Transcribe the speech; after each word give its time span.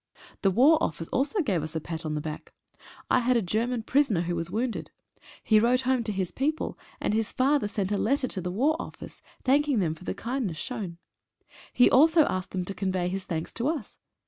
The 0.41 0.49
War 0.49 0.81
Office 0.81 1.09
also 1.09 1.43
gave 1.43 1.61
us 1.61 1.75
a 1.75 1.79
pat 1.79 2.07
on 2.07 2.15
the 2.15 2.21
back. 2.21 2.53
I 3.11 3.19
had 3.19 3.37
a 3.37 3.41
German 3.43 3.83
prisoner, 3.83 4.21
who 4.21 4.35
was 4.35 4.49
wounded. 4.49 4.89
He 5.43 5.59
wrote 5.59 5.81
home 5.81 6.03
to 6.05 6.11
hi* 6.11 6.25
people, 6.35 6.75
and 6.99 7.13
his 7.13 7.31
father 7.31 7.67
sent 7.67 7.91
a 7.91 7.99
letter 7.99 8.27
to 8.29 8.41
the 8.41 8.49
War 8.49 8.75
Office, 8.79 9.21
thanking 9.43 9.77
them 9.77 9.93
for 9.93 10.03
the 10.03 10.15
kindness 10.15 10.57
shown. 10.57 10.97
He 11.71 11.87
also 11.87 12.23
asked 12.25 12.49
them 12.49 12.65
to 12.65 12.73
convey 12.73 13.09
his 13.09 13.25
thanks 13.25 13.53
to 13.53 13.67
us. 13.67 13.99